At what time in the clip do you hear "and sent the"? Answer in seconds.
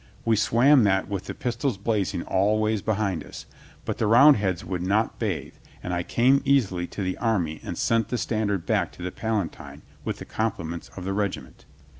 7.63-8.17